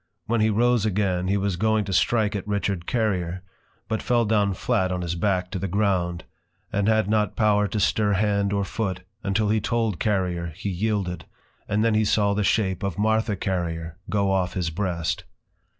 When 0.25 0.41
he 0.41 0.49
Rose 0.49 0.83
again, 0.83 1.27
he 1.27 1.37
was 1.37 1.57
going 1.57 1.85
to 1.85 1.93
strike 1.93 2.35
at 2.35 2.47
Richard 2.47 2.87
Carrier; 2.87 3.43
but 3.87 4.01
fell 4.01 4.25
down 4.25 4.55
flat 4.55 4.91
on 4.91 5.03
his 5.03 5.13
Back 5.13 5.51
to 5.51 5.59
the 5.59 5.67
ground, 5.67 6.23
and 6.73 6.87
had 6.87 7.07
not 7.07 7.35
power 7.35 7.67
to 7.67 7.79
stir 7.79 8.13
hand 8.13 8.51
or 8.51 8.63
foot, 8.65 9.01
until 9.21 9.49
he 9.49 9.61
told 9.61 9.99
Carrier 9.99 10.53
he 10.55 10.69
yielded; 10.69 11.25
and 11.67 11.85
then 11.85 11.93
he 11.93 12.03
saw 12.03 12.33
the 12.33 12.43
shape 12.43 12.81
of 12.81 12.97
Martha 12.97 13.35
Carrier, 13.35 13.99
go 14.09 14.31
off 14.31 14.55
his 14.55 14.71
breast. 14.71 15.23